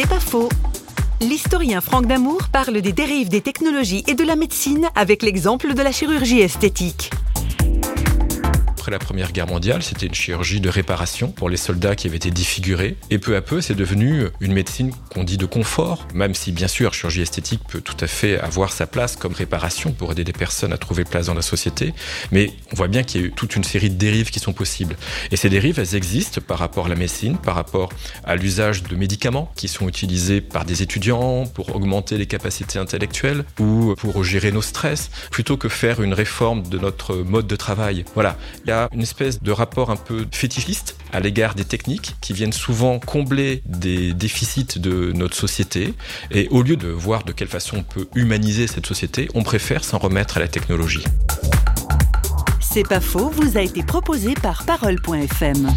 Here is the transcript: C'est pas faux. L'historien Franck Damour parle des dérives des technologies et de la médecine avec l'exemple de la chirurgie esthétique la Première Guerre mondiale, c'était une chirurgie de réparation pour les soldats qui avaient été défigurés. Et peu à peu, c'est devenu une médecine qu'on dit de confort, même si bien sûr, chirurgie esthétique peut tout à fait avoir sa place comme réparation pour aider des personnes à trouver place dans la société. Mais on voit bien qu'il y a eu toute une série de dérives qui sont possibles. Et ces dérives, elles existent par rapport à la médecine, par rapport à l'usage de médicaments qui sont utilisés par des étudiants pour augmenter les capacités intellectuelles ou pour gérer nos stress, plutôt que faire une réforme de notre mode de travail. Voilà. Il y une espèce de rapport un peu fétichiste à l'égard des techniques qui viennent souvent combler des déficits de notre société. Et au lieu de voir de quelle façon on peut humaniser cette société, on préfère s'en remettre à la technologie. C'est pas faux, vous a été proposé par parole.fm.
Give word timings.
C'est 0.00 0.08
pas 0.08 0.20
faux. 0.20 0.48
L'historien 1.20 1.80
Franck 1.80 2.06
Damour 2.06 2.50
parle 2.52 2.80
des 2.80 2.92
dérives 2.92 3.28
des 3.28 3.40
technologies 3.40 4.04
et 4.06 4.14
de 4.14 4.22
la 4.22 4.36
médecine 4.36 4.88
avec 4.94 5.24
l'exemple 5.24 5.74
de 5.74 5.82
la 5.82 5.90
chirurgie 5.90 6.38
esthétique 6.40 7.10
la 8.90 8.98
Première 8.98 9.32
Guerre 9.32 9.46
mondiale, 9.46 9.82
c'était 9.82 10.06
une 10.06 10.14
chirurgie 10.14 10.60
de 10.60 10.68
réparation 10.68 11.30
pour 11.30 11.48
les 11.48 11.56
soldats 11.56 11.96
qui 11.96 12.06
avaient 12.06 12.16
été 12.16 12.30
défigurés. 12.30 12.96
Et 13.10 13.18
peu 13.18 13.36
à 13.36 13.40
peu, 13.40 13.60
c'est 13.60 13.74
devenu 13.74 14.24
une 14.40 14.52
médecine 14.52 14.92
qu'on 15.12 15.24
dit 15.24 15.36
de 15.36 15.46
confort, 15.46 16.06
même 16.14 16.34
si 16.34 16.52
bien 16.52 16.68
sûr, 16.68 16.94
chirurgie 16.94 17.22
esthétique 17.22 17.60
peut 17.68 17.80
tout 17.80 17.96
à 18.00 18.06
fait 18.06 18.38
avoir 18.38 18.72
sa 18.72 18.86
place 18.86 19.16
comme 19.16 19.32
réparation 19.32 19.92
pour 19.92 20.12
aider 20.12 20.24
des 20.24 20.32
personnes 20.32 20.72
à 20.72 20.78
trouver 20.78 21.04
place 21.04 21.26
dans 21.26 21.34
la 21.34 21.42
société. 21.42 21.94
Mais 22.32 22.52
on 22.72 22.76
voit 22.76 22.88
bien 22.88 23.02
qu'il 23.02 23.20
y 23.20 23.24
a 23.24 23.26
eu 23.26 23.32
toute 23.32 23.56
une 23.56 23.64
série 23.64 23.90
de 23.90 23.96
dérives 23.96 24.30
qui 24.30 24.40
sont 24.40 24.52
possibles. 24.52 24.96
Et 25.30 25.36
ces 25.36 25.48
dérives, 25.48 25.78
elles 25.78 25.94
existent 25.94 26.40
par 26.40 26.58
rapport 26.58 26.86
à 26.86 26.88
la 26.88 26.94
médecine, 26.94 27.36
par 27.38 27.54
rapport 27.54 27.90
à 28.24 28.36
l'usage 28.36 28.82
de 28.82 28.96
médicaments 28.96 29.52
qui 29.56 29.68
sont 29.68 29.88
utilisés 29.88 30.40
par 30.40 30.64
des 30.64 30.82
étudiants 30.82 31.46
pour 31.46 31.74
augmenter 31.74 32.18
les 32.18 32.26
capacités 32.26 32.78
intellectuelles 32.78 33.44
ou 33.58 33.94
pour 33.96 34.24
gérer 34.24 34.52
nos 34.52 34.62
stress, 34.62 35.10
plutôt 35.30 35.56
que 35.56 35.68
faire 35.68 36.02
une 36.02 36.14
réforme 36.14 36.62
de 36.68 36.78
notre 36.78 37.16
mode 37.16 37.46
de 37.46 37.56
travail. 37.56 38.04
Voilà. 38.14 38.36
Il 38.64 38.70
y 38.70 38.72
une 38.92 39.02
espèce 39.02 39.42
de 39.42 39.50
rapport 39.50 39.90
un 39.90 39.96
peu 39.96 40.26
fétichiste 40.30 40.96
à 41.12 41.20
l'égard 41.20 41.54
des 41.54 41.64
techniques 41.64 42.16
qui 42.20 42.32
viennent 42.32 42.52
souvent 42.52 42.98
combler 42.98 43.62
des 43.66 44.12
déficits 44.14 44.78
de 44.78 45.12
notre 45.12 45.34
société. 45.34 45.94
Et 46.30 46.48
au 46.50 46.62
lieu 46.62 46.76
de 46.76 46.88
voir 46.88 47.24
de 47.24 47.32
quelle 47.32 47.48
façon 47.48 47.78
on 47.78 47.82
peut 47.82 48.08
humaniser 48.14 48.66
cette 48.66 48.86
société, 48.86 49.28
on 49.34 49.42
préfère 49.42 49.84
s'en 49.84 49.98
remettre 49.98 50.36
à 50.36 50.40
la 50.40 50.48
technologie. 50.48 51.04
C'est 52.60 52.86
pas 52.86 53.00
faux, 53.00 53.30
vous 53.30 53.56
a 53.56 53.62
été 53.62 53.82
proposé 53.82 54.34
par 54.34 54.64
parole.fm. 54.64 55.68